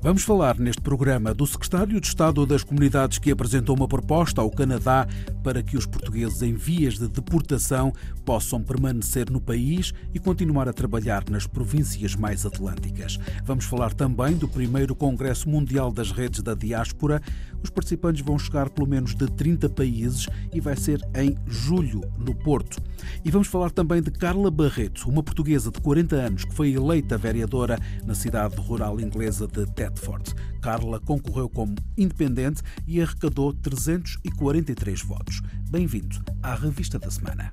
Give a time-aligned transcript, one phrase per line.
[0.00, 4.48] Vamos falar neste programa do secretário de Estado das Comunidades que apresentou uma proposta ao
[4.48, 5.08] Canadá
[5.42, 7.92] para que os portugueses em vias de deportação
[8.24, 13.18] possam permanecer no país e continuar a trabalhar nas províncias mais atlânticas.
[13.42, 17.20] Vamos falar também do primeiro Congresso Mundial das Redes da Diáspora.
[17.62, 22.34] Os participantes vão chegar pelo menos de 30 países e vai ser em julho, no
[22.34, 22.80] Porto.
[23.24, 27.18] E vamos falar também de Carla Barreto, uma portuguesa de 40 anos que foi eleita
[27.18, 29.88] vereadora na cidade rural inglesa de Ted.
[29.88, 30.34] Bedford.
[30.60, 35.40] Carla concorreu como independente e arrecadou 343 votos.
[35.70, 37.52] Bem-vindo à Revista da Semana.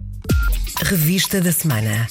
[0.83, 2.07] Revista da Semana.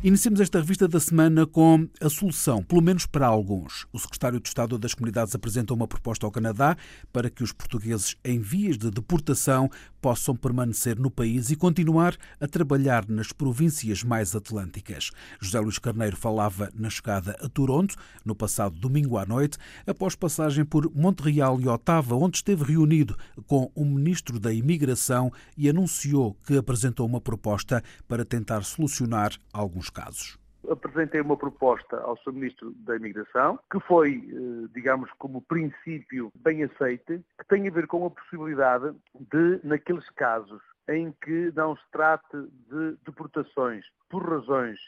[0.00, 3.84] Iniciamos esta revista da semana com a solução, pelo menos para alguns.
[3.92, 6.76] O secretário de Estado das Comunidades apresenta uma proposta ao Canadá
[7.12, 9.68] para que os portugueses em vias de deportação
[10.00, 15.10] possam permanecer no país e continuar a trabalhar nas províncias mais atlânticas.
[15.40, 20.64] José Luís Carneiro falava na chegada a Toronto no passado domingo à noite, após passagem
[20.64, 23.16] por Montreal e Ottawa, onde esteve reunido
[23.48, 29.87] com o ministro da Imigração e anunciou que apresentou uma proposta para tentar solucionar alguns
[29.90, 30.38] casos
[30.70, 32.32] apresentei uma proposta ao Sr.
[32.32, 37.86] Ministro da Imigração, que foi, eh, digamos, como princípio bem aceite, que tem a ver
[37.86, 42.36] com a possibilidade de, naqueles casos em que não se trate
[42.70, 44.78] de deportações por razões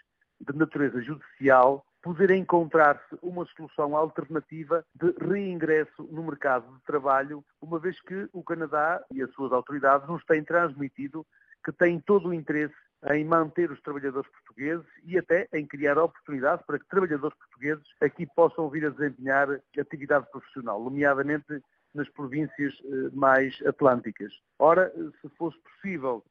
[0.41, 7.79] de natureza judicial, poder encontrar-se uma solução alternativa de reingresso no mercado de trabalho, uma
[7.79, 11.27] vez que o Canadá e as suas autoridades nos têm transmitido
[11.63, 12.75] que têm todo o interesse
[13.09, 18.27] em manter os trabalhadores portugueses e até em criar oportunidades para que trabalhadores portugueses aqui
[18.27, 19.49] possam vir a desempenhar
[19.79, 21.63] atividade profissional, nomeadamente
[21.95, 24.33] nas províncias eh, mais atlânticas.
[24.59, 26.23] Ora, se fosse possível,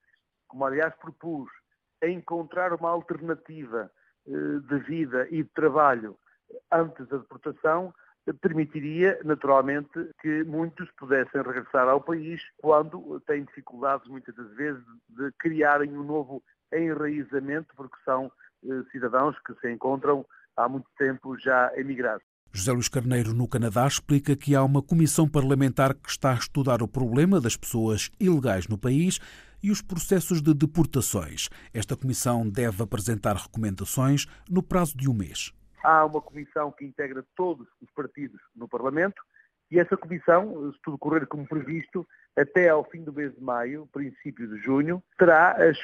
[0.47, 1.49] como aliás propus,
[2.03, 3.91] encontrar uma alternativa
[4.27, 6.17] eh, de vida e de trabalho
[6.71, 7.93] antes da deportação,
[8.41, 15.31] permitiria, naturalmente, que muitos pudessem regressar ao país quando têm dificuldades, muitas das vezes, de
[15.39, 16.43] criarem um novo
[16.73, 18.31] enraizamento, porque são
[18.65, 20.25] eh, cidadãos que se encontram
[20.55, 22.23] há muito tempo já emigrados.
[22.51, 26.81] José Luís Carneiro, no Canadá, explica que há uma comissão parlamentar que está a estudar
[26.81, 29.19] o problema das pessoas ilegais no país
[29.61, 31.49] e os processos de deportações.
[31.73, 35.53] Esta comissão deve apresentar recomendações no prazo de um mês.
[35.83, 39.21] Há uma comissão que integra todos os partidos no Parlamento
[39.71, 42.05] e essa comissão, se tudo correr como previsto,
[42.39, 45.77] até ao fim do mês de maio, princípio de junho, terá as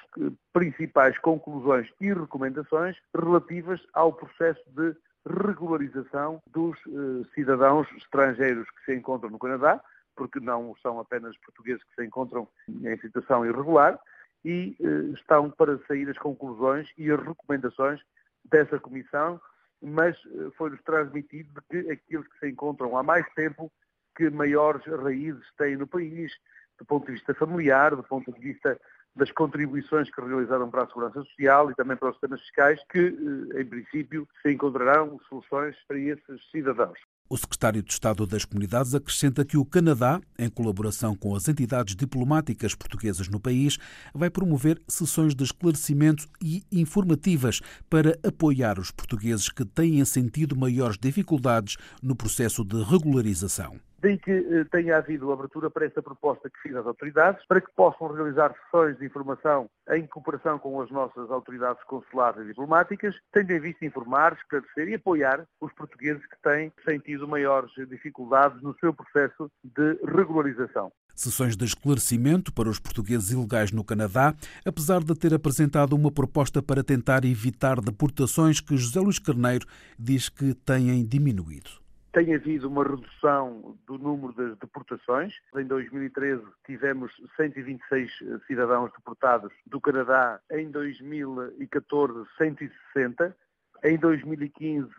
[0.53, 4.95] principais conclusões e recomendações relativas ao processo de
[5.27, 9.83] regularização dos eh, cidadãos estrangeiros que se encontram no Canadá,
[10.15, 13.99] porque não são apenas portugueses que se encontram em situação irregular,
[14.43, 17.99] e eh, estão para sair as conclusões e as recomendações
[18.43, 19.41] dessa comissão
[19.81, 23.71] mas eh, foi-nos transmitido que aqueles que se encontram há mais tempo,
[24.15, 26.31] que maiores raízes têm no país,
[26.77, 28.79] do ponto de vista familiar, do ponto de vista
[29.15, 32.99] das contribuições que realizaram para a Segurança Social e também para os sistemas fiscais, que,
[32.99, 36.99] eh, em princípio, se encontrarão soluções para esses cidadãos.
[37.27, 41.95] O secretário de Estado das Comunidades acrescenta que o Canadá, em colaboração com as entidades
[41.95, 43.79] diplomáticas portuguesas no país,
[44.13, 50.97] vai promover sessões de esclarecimento e informativas para apoiar os portugueses que têm sentido maiores
[50.99, 53.79] dificuldades no processo de regularização.
[54.05, 57.71] Daí que eh, tenha havido abertura para esta proposta que fiz às autoridades, para que
[57.75, 63.49] possam realizar sessões de informação em cooperação com as nossas autoridades consulares e diplomáticas, tendo
[63.51, 68.93] em vista informar, esclarecer e apoiar os portugueses que têm sentido maiores dificuldades no seu
[68.93, 70.91] processo de regularização.
[71.15, 76.61] Sessões de esclarecimento para os portugueses ilegais no Canadá, apesar de ter apresentado uma proposta
[76.61, 79.65] para tentar evitar deportações que José Luís Carneiro
[79.97, 81.83] diz que têm diminuído
[82.15, 85.33] tem havido uma redução do número das deportações.
[85.53, 88.09] Em 2013 tivemos 126
[88.47, 93.35] cidadãos deportados do Canadá, em 2014 160,
[93.83, 94.89] em 2015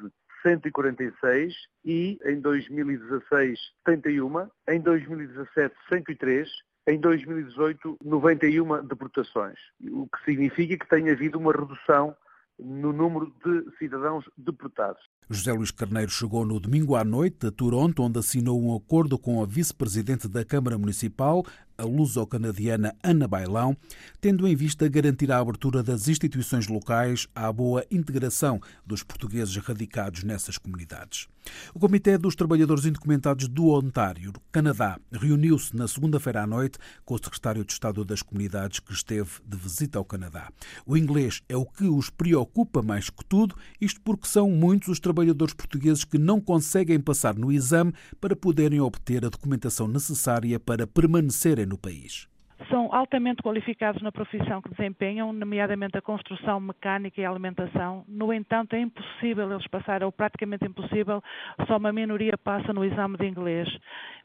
[0.43, 1.55] 146
[1.87, 6.51] e em 2016 71, em 2017 103,
[6.87, 9.59] em 2018 91 deportações,
[9.91, 12.15] o que significa que tem havido uma redução
[12.59, 15.01] no número de cidadãos deportados.
[15.29, 19.43] José Luís Carneiro chegou no domingo à noite a Toronto, onde assinou um acordo com
[19.43, 21.45] a vice-presidente da Câmara Municipal,
[21.79, 23.77] a luso-canadiana Ana Bailão,
[24.21, 30.23] tendo em vista garantir a abertura das instituições locais à boa integração dos portugueses radicados
[30.23, 31.29] nessas comunidades.
[31.75, 37.19] O Comitê dos Trabalhadores Indocumentados do Ontário, Canadá, reuniu-se na segunda-feira à noite com o
[37.19, 40.51] secretário de Estado das Comunidades que esteve de visita ao Canadá.
[40.85, 45.01] O inglês é o que os preocupa mais que tudo, isto porque são muitos os
[45.01, 50.87] trabalhadores portugueses que não conseguem passar no exame para poderem obter a documentação necessária para
[50.87, 52.29] permanecerem no país
[52.71, 58.05] são altamente qualificados na profissão que desempenham, nomeadamente a construção mecânica e a alimentação.
[58.09, 61.23] No entanto, é impossível eles passarem, ou praticamente impossível,
[61.67, 63.69] só uma minoria passa no exame de inglês.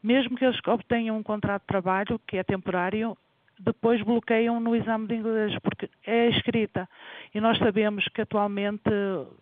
[0.02, 3.16] Mesmo que eles obtenham um contrato de trabalho, que é temporário,
[3.64, 6.88] depois bloqueiam no exame de inglês, porque é escrita.
[7.34, 8.90] E nós sabemos que atualmente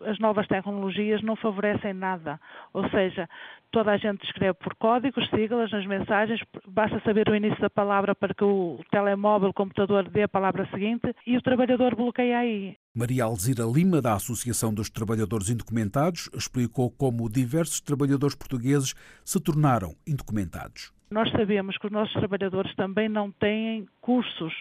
[0.05, 2.39] as novas tecnologias não favorecem nada.
[2.73, 3.27] Ou seja,
[3.71, 8.13] toda a gente escreve por códigos, siglas nas mensagens, basta saber o início da palavra
[8.13, 12.77] para que o telemóvel, o computador dê a palavra seguinte e o trabalhador bloqueia aí.
[12.93, 19.95] Maria Alzira Lima, da Associação dos Trabalhadores Indocumentados, explicou como diversos trabalhadores portugueses se tornaram
[20.05, 20.91] indocumentados.
[21.11, 24.53] Nós sabemos que os nossos trabalhadores também não têm cursos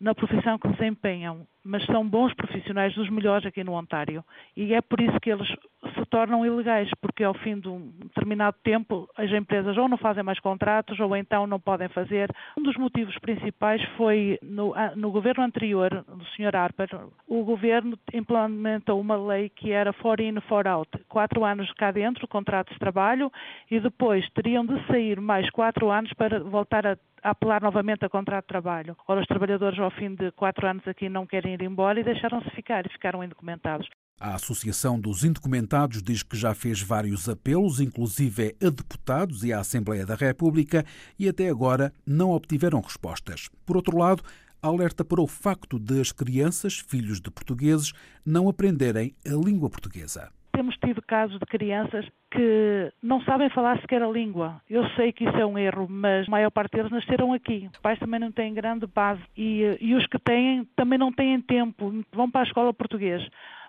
[0.00, 4.24] na profissão que desempenham, mas são bons profissionais, dos melhores aqui no Ontário.
[4.56, 5.48] E é por isso que eles
[5.94, 10.22] se tornam ilegais, porque ao fim de um determinado tempo as empresas ou não fazem
[10.22, 12.30] mais contratos ou então não podem fazer.
[12.56, 16.54] Um dos motivos principais foi no, no governo anterior, do Sr.
[16.54, 16.88] Harper,
[17.26, 20.90] o governo implementou uma lei que era for in, for out.
[21.08, 23.32] Quatro anos cá dentro, contratos de trabalho,
[23.70, 28.08] e depois teriam de sair mais quatro anos para voltar a a apelar novamente a
[28.08, 28.96] contrato de trabalho.
[29.06, 32.50] Ora, os trabalhadores, ao fim de quatro anos aqui, não querem ir embora e deixaram-se
[32.50, 33.88] ficar e ficaram indocumentados.
[34.20, 39.60] A Associação dos Indocumentados diz que já fez vários apelos, inclusive a deputados e à
[39.60, 40.84] Assembleia da República,
[41.16, 43.48] e até agora não obtiveram respostas.
[43.64, 44.24] Por outro lado,
[44.60, 47.92] alerta para o facto de as crianças, filhos de portugueses,
[48.26, 54.02] não aprenderem a língua portuguesa temos tido casos de crianças que não sabem falar sequer
[54.02, 54.60] a língua.
[54.68, 57.70] Eu sei que isso é um erro, mas a maior parte deles nasceram aqui.
[57.72, 61.40] Os pais também não têm grande base e, e os que têm também não têm
[61.40, 63.24] tempo, vão para a escola português.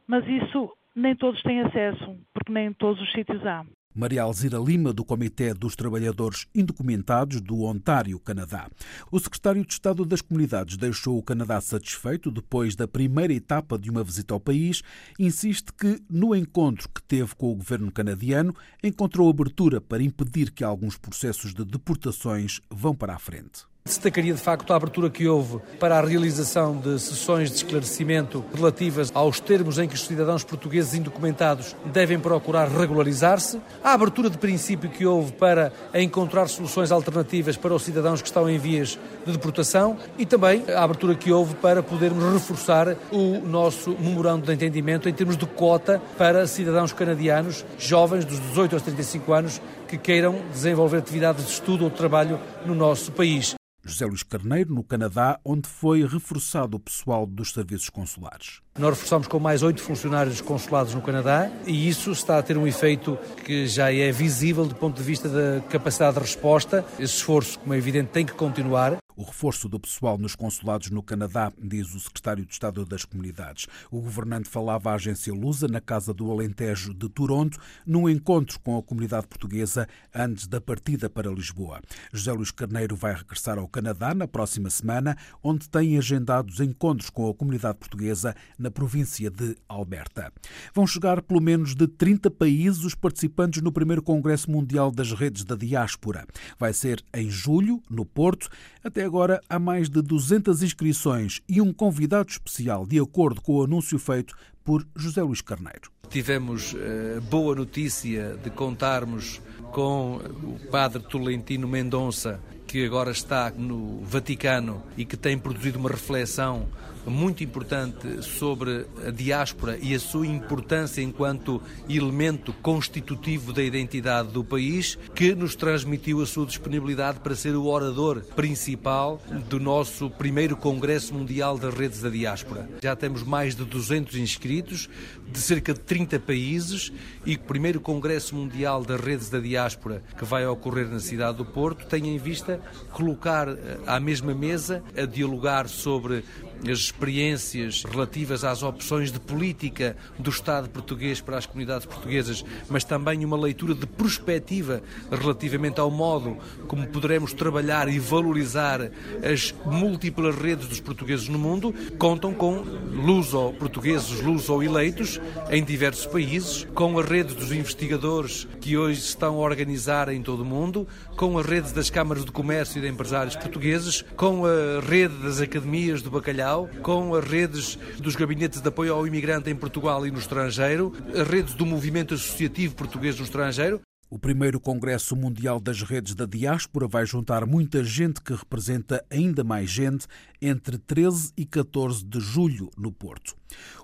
[0.07, 3.63] Mas isso nem todos têm acesso, porque nem em todos os sítios há.
[3.99, 8.69] Maria Alzira Lima, do Comitê dos Trabalhadores Indocumentados do Ontário, Canadá.
[9.11, 13.89] O secretário de Estado das Comunidades deixou o Canadá satisfeito depois da primeira etapa de
[13.89, 14.81] uma visita ao país.
[15.19, 20.63] Insiste que, no encontro que teve com o governo canadiano, encontrou abertura para impedir que
[20.63, 23.67] alguns processos de deportações vão para a frente.
[23.89, 29.09] Destacaria de facto a abertura que houve para a realização de sessões de esclarecimento relativas
[29.15, 34.91] aos termos em que os cidadãos portugueses indocumentados devem procurar regularizar-se, a abertura de princípio
[34.91, 39.97] que houve para encontrar soluções alternativas para os cidadãos que estão em vias de deportação
[40.19, 45.13] e também a abertura que houve para podermos reforçar o nosso memorando de entendimento em
[45.13, 50.97] termos de cota para cidadãos canadianos jovens dos 18 aos 35 anos que queiram desenvolver
[50.97, 53.58] atividades de estudo ou de trabalho no nosso país.
[53.83, 58.61] José Luís Carneiro, no Canadá, onde foi reforçado o pessoal dos serviços consulares.
[58.77, 62.65] Nós reforçamos com mais oito funcionários consulados no Canadá e isso está a ter um
[62.65, 66.85] efeito que já é visível do ponto de vista da capacidade de resposta.
[66.99, 68.97] Esse esforço, como é evidente, tem que continuar.
[69.19, 73.68] O reforço do pessoal nos consulados no Canadá, diz o secretário de Estado das Comunidades.
[73.92, 78.77] O governante falava à agência Lusa, na Casa do Alentejo de Toronto, num encontro com
[78.77, 81.81] a comunidade portuguesa antes da partida para Lisboa.
[82.14, 87.30] José Luís Carneiro vai regressar ao Canadá na próxima semana, onde tem agendados encontros com
[87.30, 90.31] a comunidade portuguesa na província de Alberta.
[90.73, 95.44] Vão chegar pelo menos de 30 países os participantes no primeiro Congresso Mundial das Redes
[95.44, 96.26] da Diáspora.
[96.57, 98.47] Vai ser em julho, no Porto.
[98.81, 103.63] Até agora há mais de 200 inscrições e um convidado especial, de acordo com o
[103.63, 105.92] anúncio feito por José Luís Carneiro.
[106.09, 113.99] Tivemos uh, boa notícia de contarmos com o padre Tolentino Mendonça, que agora está no
[114.01, 116.68] Vaticano e que tem produzido uma reflexão
[117.06, 124.44] muito importante sobre a diáspora e a sua importância enquanto elemento constitutivo da identidade do
[124.44, 130.56] país, que nos transmitiu a sua disponibilidade para ser o orador principal do nosso primeiro
[130.56, 132.69] Congresso Mundial das Redes da Diáspora.
[132.81, 134.89] Já temos mais de 200 inscritos
[135.31, 136.91] de cerca de 30 países
[137.25, 141.45] e o primeiro Congresso Mundial das Redes da Diáspora que vai ocorrer na cidade do
[141.45, 146.23] Porto tem em vista colocar eh, à mesma mesa a dialogar sobre
[146.63, 152.83] as experiências relativas às opções de política do Estado português para as comunidades portuguesas, mas
[152.83, 156.37] também uma leitura de perspectiva relativamente ao modo
[156.68, 158.92] como poderemos trabalhar e valorizar
[159.23, 166.99] as múltiplas redes dos portugueses no mundo, contam com luso-portugueses, luso-eleitos em diversos países, com
[166.99, 171.42] a rede dos investigadores que hoje estão a organizar em todo o mundo, com a
[171.42, 176.09] rede das câmaras de comércio e de empresários portugueses, com a rede das academias do
[176.09, 176.48] bacalhau,
[176.81, 181.27] com as redes dos gabinetes de apoio ao imigrante em Portugal e no estrangeiro, as
[181.27, 186.87] redes do movimento associativo português no estrangeiro, o primeiro Congresso Mundial das Redes da Diáspora
[186.87, 190.07] vai juntar muita gente que representa ainda mais gente
[190.41, 193.35] entre 13 e 14 de julho, no Porto.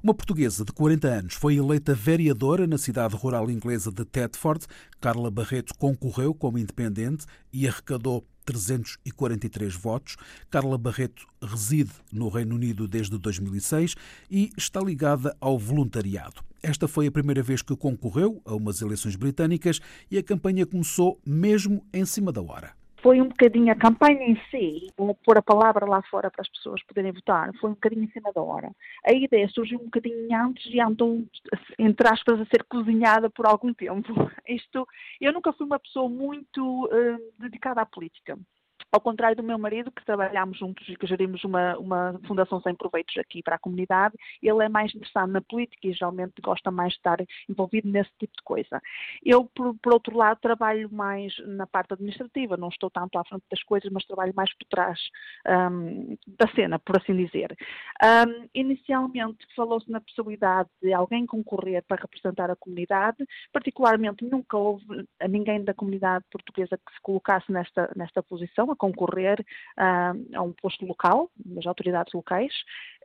[0.01, 4.65] Uma portuguesa de 40 anos foi eleita vereadora na cidade rural inglesa de Thetford.
[5.01, 10.15] Carla Barreto concorreu como independente e arrecadou 343 votos.
[10.49, 13.95] Carla Barreto reside no Reino Unido desde 2006
[14.29, 16.43] e está ligada ao voluntariado.
[16.61, 21.19] Esta foi a primeira vez que concorreu a umas eleições britânicas e a campanha começou
[21.25, 25.41] mesmo em cima da hora foi um bocadinho a campanha em si, vou pôr a
[25.43, 28.71] palavra lá fora para as pessoas poderem votar, foi um bocadinho em cima da hora.
[29.05, 31.23] A ideia surgiu um bocadinho antes e andou,
[31.77, 34.11] entre aspas, a ser cozinhada por algum tempo.
[34.49, 34.87] Isto,
[35.21, 38.39] eu nunca fui uma pessoa muito uh, dedicada à política.
[38.95, 42.73] Ao contrário do meu marido, que trabalhamos juntos e que gerimos uma, uma fundação sem
[42.73, 46.93] proveitos aqui para a comunidade, ele é mais interessado na política e geralmente gosta mais
[46.93, 47.17] de estar
[47.49, 48.81] envolvido nesse tipo de coisa.
[49.21, 53.43] Eu, por, por outro lado, trabalho mais na parte administrativa, não estou tanto à frente
[53.51, 54.97] das coisas, mas trabalho mais por trás
[55.45, 57.53] um, da cena, por assim dizer.
[58.01, 63.17] Um, inicialmente falou-se na possibilidade de alguém concorrer para representar a comunidade,
[63.51, 64.85] particularmente nunca houve
[65.27, 69.39] ninguém da comunidade portuguesa que se colocasse nesta, nesta posição, concorrer
[69.77, 72.53] uh, a um posto local, das autoridades locais,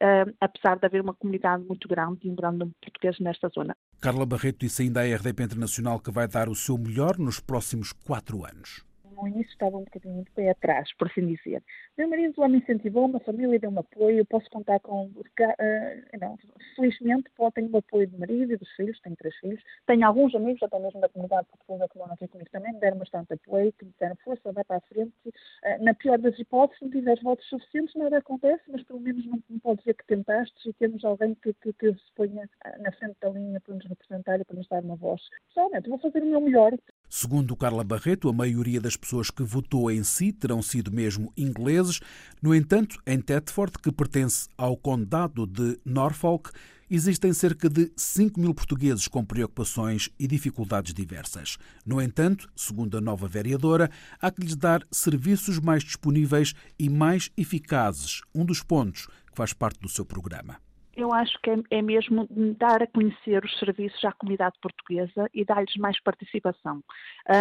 [0.02, 3.48] uh, apesar de haver uma comunidade muito grande e um grande número de portugueses nesta
[3.48, 3.76] zona.
[4.00, 7.92] Carla Barreto disse ainda à RDP Internacional que vai dar o seu melhor nos próximos
[7.92, 8.89] quatro anos
[9.20, 11.62] no início estava um bocadinho de pé atrás, por assim dizer.
[11.96, 15.06] Meu marido lá me incentivou, uma família deu-me apoio, posso contar com.
[15.06, 16.38] Uh, não,
[16.76, 19.62] felizmente tenho o apoio do marido e dos filhos, tenho três filhos.
[19.86, 22.98] Tenho alguns amigos, até mesmo da comunidade portuguesa que moram aqui comigo também, me deram
[22.98, 25.12] bastante apoio, que me disseram força, vai para a frente.
[25.26, 29.24] Uh, na pior das hipóteses, se não tiveres votos suficientes, nada acontece, mas pelo menos
[29.26, 32.48] não, não pode dizer que tentaste e temos alguém que, que, que se ponha
[32.78, 35.20] na frente da linha para nos representar e para nos dar uma voz.
[35.48, 36.72] Pessoalmente, vou fazer o meu melhor.
[37.12, 41.98] Segundo Carla Barreto, a maioria das pessoas que votou em si terão sido mesmo ingleses.
[42.40, 46.52] No entanto, em Thetford, que pertence ao condado de Norfolk,
[46.88, 51.58] existem cerca de 5 mil portugueses com preocupações e dificuldades diversas.
[51.84, 53.90] No entanto, segundo a nova vereadora,
[54.22, 59.52] há que lhes dar serviços mais disponíveis e mais eficazes, um dos pontos que faz
[59.52, 60.58] parte do seu programa
[61.00, 62.26] eu acho que é, é, mesmo
[62.58, 66.82] dar a conhecer os serviços à comunidade portuguesa e dar-lhes mais participação.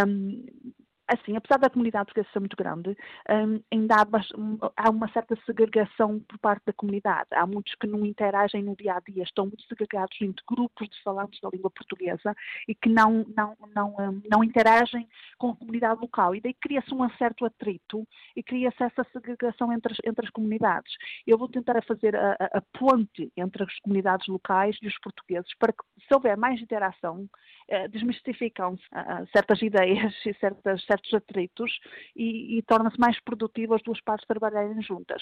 [0.07, 0.45] Um,
[1.09, 2.95] assim, apesar da comunidade portuguesa ser muito grande,
[3.29, 4.05] um, ainda há,
[4.77, 7.27] há, uma certa segregação por parte da comunidade.
[7.31, 11.01] Há muitos que não interagem no dia a dia, estão muito segregados entre grupos de
[11.03, 12.35] falantes da língua portuguesa
[12.67, 16.35] e que não, não, não, um, não interagem com a comunidade local.
[16.35, 20.93] E daí cria-se um certo atrito e cria-se essa segregação entre as, entre as comunidades.
[21.25, 25.51] Eu vou tentar fazer a, a, a ponte entre as comunidades locais e os portugueses
[25.57, 27.27] para que, se houver mais interação,
[27.91, 31.71] desmistificam-se uh, certas ideias e certas, certos atritos
[32.15, 35.21] e, e torna-se mais produtivo as duas partes trabalharem juntas.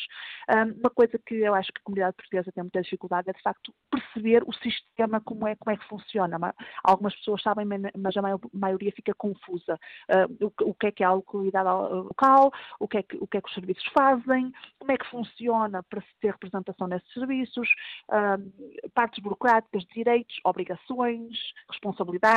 [0.50, 3.42] Um, uma coisa que eu acho que a comunidade portuguesa tem muita dificuldade é, de
[3.42, 6.38] facto, perceber o sistema, como é, como é que funciona.
[6.84, 8.22] Algumas pessoas sabem, mas a
[8.54, 9.78] maioria fica confusa.
[10.62, 13.42] O, que é que é a localidade local, o que, é que, o que é
[13.42, 17.70] que os serviços fazem, como é que funciona para se ter representação nesses serviços,
[18.94, 21.38] partes burocráticas, direitos, obrigações,
[21.70, 22.37] responsabilidades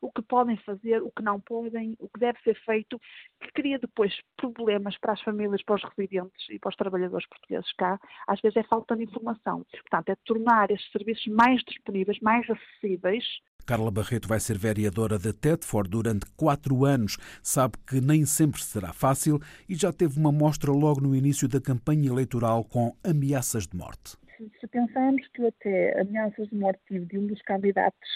[0.00, 3.00] o que podem fazer, o que não podem, o que deve ser feito,
[3.40, 7.72] que cria depois problemas para as famílias, para os residentes e para os trabalhadores portugueses
[7.72, 7.98] cá.
[8.26, 9.64] Às vezes é falta de informação.
[9.70, 13.24] Portanto, é tornar estes serviços mais disponíveis, mais acessíveis
[13.66, 17.16] Carla Barreto vai ser vereadora de Tedford durante quatro anos.
[17.42, 21.60] Sabe que nem sempre será fácil e já teve uma mostra logo no início da
[21.60, 24.16] campanha eleitoral com ameaças de morte.
[24.60, 28.08] Se pensarmos que eu até ameaças de morte tive de um dos candidatos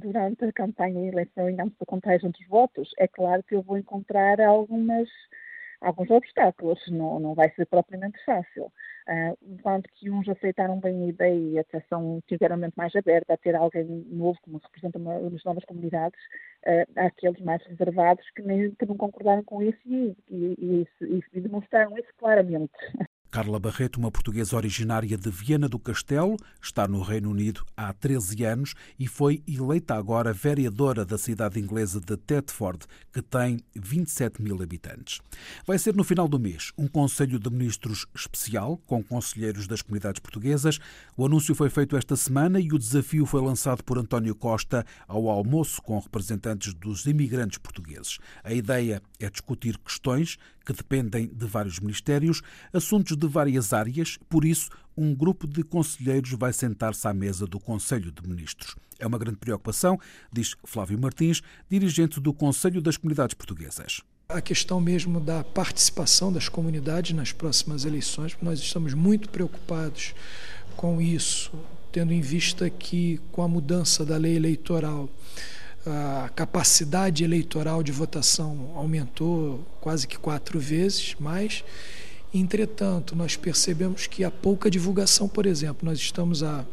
[0.00, 3.62] durante a campanha e eleição, ainda antes da contagem dos votos, é claro que eu
[3.62, 5.08] vou encontrar algumas,
[5.80, 8.72] alguns obstáculos, não, não vai ser propriamente fácil.
[9.08, 13.38] Uh, enquanto que uns aceitaram bem a ideia e até são sinceramente mais abertos a
[13.38, 16.20] ter alguém novo como representa uma, as novas comunidades,
[16.66, 21.24] uh, há aqueles mais reservados que, nem, que não concordaram com isso e, e, e,
[21.32, 22.70] e demonstraram isso claramente.
[23.30, 28.42] Carla Barreto, uma portuguesa originária de Viena do Castelo, está no Reino Unido há 13
[28.44, 34.62] anos e foi eleita agora vereadora da cidade inglesa de Thetford, que tem 27 mil
[34.62, 35.20] habitantes.
[35.66, 40.20] Vai ser no final do mês um Conselho de Ministros especial, com conselheiros das comunidades
[40.20, 40.78] portuguesas.
[41.14, 45.28] O anúncio foi feito esta semana e o desafio foi lançado por António Costa ao
[45.28, 48.18] almoço com representantes dos imigrantes portugueses.
[48.42, 50.38] A ideia é discutir questões
[50.68, 52.42] que dependem de vários ministérios,
[52.74, 57.58] assuntos de várias áreas, por isso, um grupo de conselheiros vai sentar-se à mesa do
[57.58, 58.76] Conselho de Ministros.
[58.98, 59.98] É uma grande preocupação,
[60.30, 64.02] diz Flávio Martins, dirigente do Conselho das Comunidades Portuguesas.
[64.28, 70.14] A questão mesmo da participação das comunidades nas próximas eleições, nós estamos muito preocupados
[70.76, 71.50] com isso,
[71.90, 75.08] tendo em vista que, com a mudança da lei eleitoral,
[75.88, 81.64] a capacidade eleitoral de votação aumentou quase que quatro vezes mais.
[82.32, 86.64] Entretanto, nós percebemos que há pouca divulgação, por exemplo, nós estamos há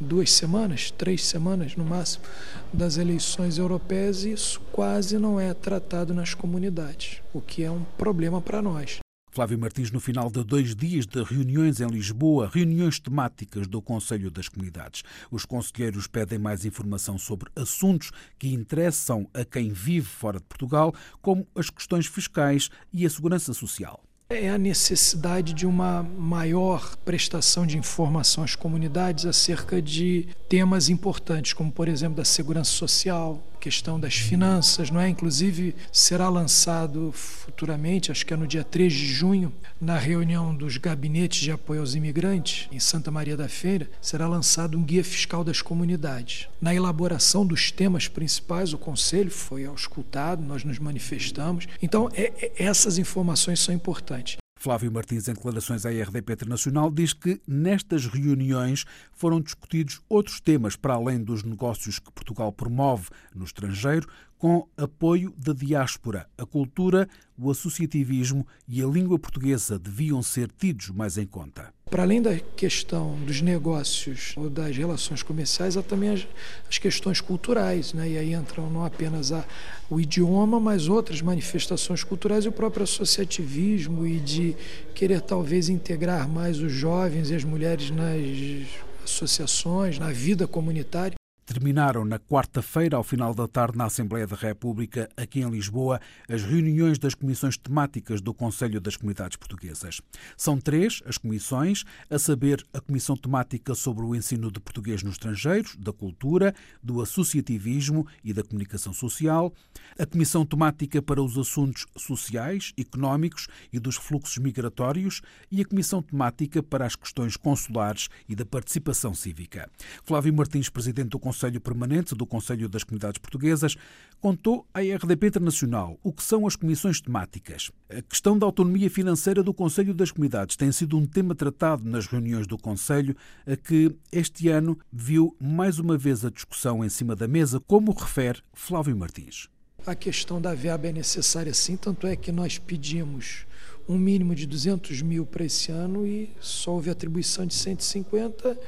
[0.00, 2.24] duas semanas, três semanas no máximo,
[2.72, 7.82] das eleições europeias e isso quase não é tratado nas comunidades, o que é um
[7.96, 9.05] problema para nós.
[9.36, 14.30] Flávio Martins, no final de dois dias de reuniões em Lisboa, reuniões temáticas do Conselho
[14.30, 15.02] das Comunidades.
[15.30, 20.94] Os conselheiros pedem mais informação sobre assuntos que interessam a quem vive fora de Portugal,
[21.20, 24.02] como as questões fiscais e a segurança social.
[24.30, 31.52] É a necessidade de uma maior prestação de informação às comunidades acerca de temas importantes,
[31.52, 35.08] como, por exemplo, da segurança social, questão das finanças, não é?
[35.08, 40.76] Inclusive será lançado futuramente, acho que é no dia 3 de junho, na reunião dos
[40.76, 45.42] gabinetes de apoio aos imigrantes em Santa Maria da Feira, será lançado um guia fiscal
[45.42, 46.48] das comunidades.
[46.60, 51.66] Na elaboração dos temas principais, o conselho foi auscultado, nós nos manifestamos.
[51.82, 54.36] Então, é, é, essas informações são importantes.
[54.58, 60.74] Flávio Martins, em declarações à RDP Internacional, diz que nestas reuniões foram discutidos outros temas
[60.74, 64.08] para além dos negócios que Portugal promove no estrangeiro,
[64.38, 66.26] com apoio da diáspora.
[66.36, 71.72] A cultura, o associativismo e a língua portuguesa deviam ser tidos mais em conta.
[71.88, 76.26] Para além da questão dos negócios ou das relações comerciais, há também as,
[76.68, 78.08] as questões culturais, né?
[78.10, 79.44] e aí entram não apenas a,
[79.88, 84.56] o idioma, mas outras manifestações culturais e o próprio associativismo e de
[84.94, 88.66] querer talvez integrar mais os jovens e as mulheres nas
[89.04, 91.15] associações, na vida comunitária
[91.46, 96.42] terminaram na quarta-feira, ao final da tarde, na Assembleia da República, aqui em Lisboa, as
[96.42, 100.00] reuniões das comissões temáticas do Conselho das Comunidades Portuguesas.
[100.36, 105.12] São três as comissões, a saber, a Comissão Temática sobre o Ensino de Português nos
[105.12, 109.54] Estrangeiros, da Cultura, do Associativismo e da Comunicação Social,
[109.96, 116.02] a Comissão Temática para os Assuntos Sociais, Económicos e dos Fluxos Migratórios e a Comissão
[116.02, 119.70] Temática para as Questões Consulares e da Participação Cívica.
[120.04, 123.76] Flávio Martins, Presidente do Conselho Conselho Permanente do Conselho das Comunidades Portuguesas,
[124.18, 127.70] contou à RDP Internacional o que são as comissões temáticas.
[127.90, 132.06] A questão da autonomia financeira do Conselho das Comunidades tem sido um tema tratado nas
[132.06, 133.14] reuniões do Conselho,
[133.46, 137.92] a que este ano viu mais uma vez a discussão em cima da mesa, como
[137.92, 139.50] refere Flávio Martins.
[139.86, 143.44] A questão da verba é necessária sim, tanto é que nós pedimos
[143.86, 148.58] um mínimo de 200 mil para esse ano e só houve atribuição de 150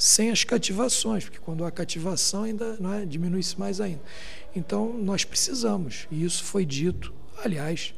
[0.00, 4.00] sem as cativações, porque quando há cativação ainda é, diminui-se mais ainda.
[4.56, 7.12] Então nós precisamos, e isso foi dito,
[7.44, 7.94] aliás,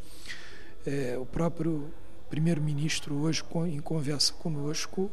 [0.84, 1.88] é, o próprio
[2.28, 5.08] primeiro-ministro hoje em conversa conosco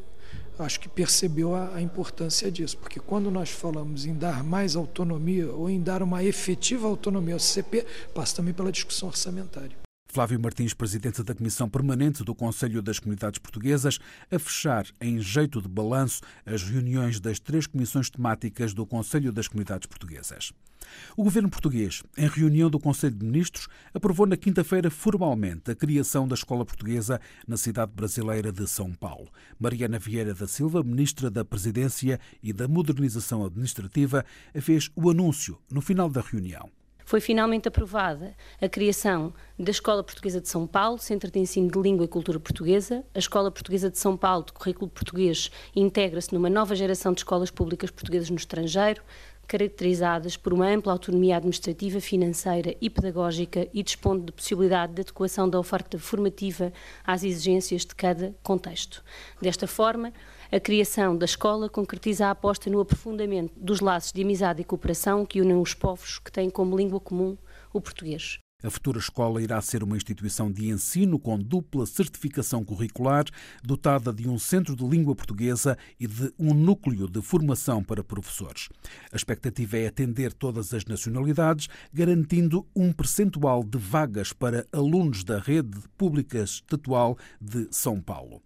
[0.57, 5.51] acho que percebeu a, a, importância disso, porque quando nós falamos em dar mais autonomia
[5.51, 9.88] ou em dar uma efetiva autonomia ao CP, passa também pela discussão orçamentária.
[10.11, 13.99] Flávio Martins, presidente da Comissão Permanente do Conselho das Comunidades Portuguesas,
[14.31, 19.47] a fechar em jeito de balanço as reuniões das três comissões temáticas do Conselho das
[19.47, 20.51] Comunidades Portuguesas.
[21.15, 26.27] O governo português, em reunião do Conselho de Ministros, aprovou na quinta-feira formalmente a criação
[26.27, 29.29] da Escola Portuguesa na cidade brasileira de São Paulo.
[29.59, 34.25] Mariana Vieira da Silva, ministra da Presidência e da Modernização Administrativa,
[34.59, 36.71] fez o anúncio no final da reunião
[37.09, 41.79] foi finalmente aprovada a criação da Escola Portuguesa de São Paulo, Centro de Ensino de
[41.79, 43.03] Língua e Cultura Portuguesa.
[43.15, 47.49] A Escola Portuguesa de São Paulo, de currículo português, integra-se numa nova geração de escolas
[47.49, 49.01] públicas portuguesas no estrangeiro,
[49.47, 55.49] caracterizadas por uma ampla autonomia administrativa, financeira e pedagógica e dispondo de possibilidade de adequação
[55.49, 56.71] da oferta formativa
[57.03, 59.03] às exigências de cada contexto.
[59.41, 60.13] Desta forma,
[60.51, 65.25] a criação da escola concretiza a aposta no aprofundamento dos laços de amizade e cooperação
[65.25, 67.37] que unem os povos que têm como língua comum
[67.71, 68.39] o português.
[68.61, 73.23] A futura escola irá ser uma instituição de ensino com dupla certificação curricular,
[73.63, 78.67] dotada de um centro de língua portuguesa e de um núcleo de formação para professores.
[79.13, 85.39] A expectativa é atender todas as nacionalidades, garantindo um percentual de vagas para alunos da
[85.39, 88.41] rede pública estatual de São Paulo.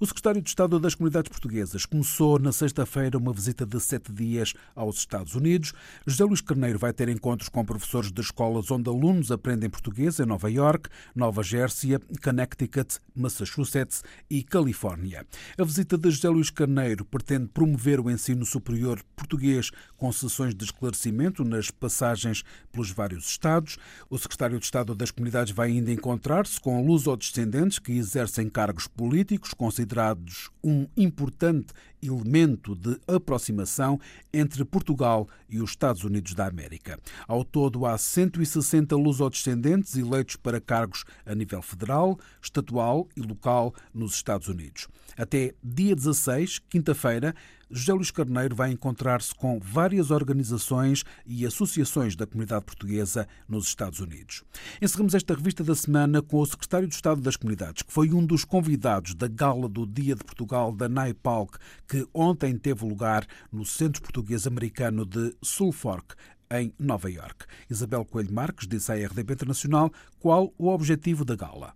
[0.00, 4.54] O secretário de Estado das Comunidades Portuguesas começou na sexta-feira uma visita de sete dias
[4.74, 5.72] aos Estados Unidos.
[6.06, 10.26] José Luís Carneiro vai ter encontros com professores de escolas onde alunos aprendem português em
[10.26, 15.26] Nova York, Nova Jersey, Connecticut, Massachusetts e Califórnia.
[15.58, 20.64] A visita de José Luís Carneiro pretende promover o ensino superior português com sessões de
[20.64, 23.76] esclarecimento nas passagens pelos vários estados.
[24.08, 29.52] O secretário de Estado das Comunidades vai ainda encontrar-se com luso-descendentes que exercem cargos políticos
[29.58, 34.00] considerados um importante elemento de aproximação
[34.32, 36.98] entre Portugal e os Estados Unidos da América.
[37.26, 44.14] Ao todo, há 160 lusodescendentes eleitos para cargos a nível federal, estatual e local nos
[44.14, 44.86] Estados Unidos.
[45.16, 47.34] Até dia 16, quinta-feira,
[47.70, 54.00] José Luís Carneiro vai encontrar-se com várias organizações e associações da comunidade portuguesa nos Estados
[54.00, 54.42] Unidos.
[54.80, 58.24] Encerramos esta revista da semana com o secretário de Estado das Comunidades, que foi um
[58.24, 63.64] dos convidados da gala do Dia de Portugal da NAIPALC, que ontem teve lugar no
[63.64, 66.14] Centro Português Americano de Sulfork,
[66.50, 67.44] em Nova York.
[67.70, 71.74] Isabel Coelho Marques disse à RDP Internacional qual o objetivo da gala.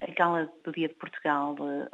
[0.00, 1.88] A gala do Dia de Portugal eh,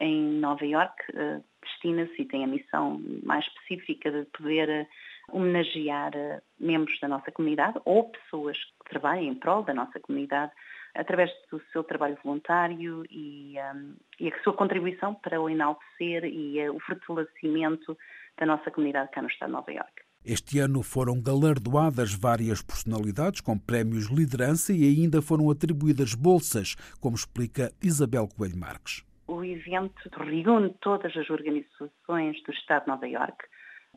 [0.00, 4.86] em Nova York eh, destina-se e tem a missão mais específica de poder eh,
[5.30, 10.52] homenagear eh, membros da nossa comunidade ou pessoas que trabalham em prol da nossa comunidade
[10.94, 16.68] através do seu trabalho voluntário e, um, e a sua contribuição para o enaltecer e
[16.70, 17.96] o fortalecimento
[18.38, 20.02] da nossa comunidade cá no Estado de Nova Iorque.
[20.24, 27.16] Este ano foram galardoadas várias personalidades com prémios liderança e ainda foram atribuídas bolsas, como
[27.16, 33.44] explica Isabel Coelho Marques o evento reúne todas as organizações do Estado de Nova Iorque,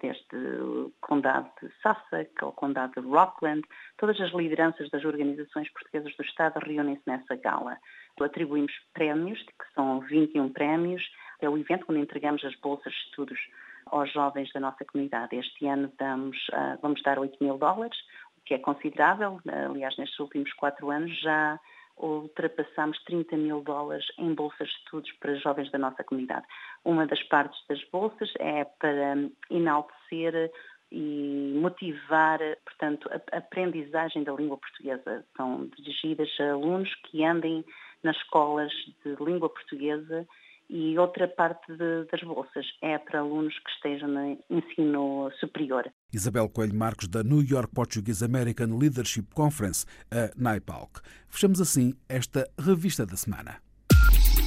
[0.01, 3.61] desde o Condado de Sussex ao Condado de Rockland,
[3.97, 7.77] todas as lideranças das organizações portuguesas do Estado reúnem-se nessa gala.
[8.19, 11.03] Atribuímos prémios, que são 21 prémios,
[11.39, 13.39] é o evento onde entregamos as bolsas de estudos
[13.87, 15.35] aos jovens da nossa comunidade.
[15.35, 17.97] Este ano damos, ah, vamos dar 8 mil dólares,
[18.37, 19.39] o que é considerável.
[19.47, 21.59] Aliás, nestes últimos quatro anos já
[22.01, 26.45] ultrapassamos 30 mil dólares em bolsas de estudos para jovens da nossa comunidade.
[26.83, 29.15] Uma das partes das bolsas é para
[29.49, 30.51] enaltecer
[30.91, 35.25] e motivar, portanto, a aprendizagem da língua portuguesa.
[35.37, 37.63] São dirigidas a alunos que andem
[38.03, 38.71] nas escolas
[39.05, 40.27] de língua portuguesa
[40.69, 45.91] e outra parte de, das bolsas é para alunos que estejam no ensino superior.
[46.13, 50.99] Isabel Coelho Marcos, da New York Portuguese American Leadership Conference, a NAIPALC.
[51.29, 53.57] Fechamos assim esta revista da semana.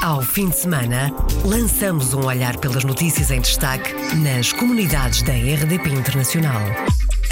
[0.01, 1.11] Ao fim de semana,
[1.45, 6.61] lançamos um olhar pelas notícias em destaque nas comunidades da RDP Internacional.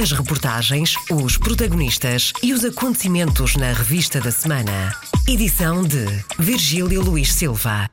[0.01, 4.95] As reportagens, os protagonistas e os acontecimentos na revista da semana.
[5.29, 6.07] Edição de
[6.39, 7.91] Virgílio Luís Silva.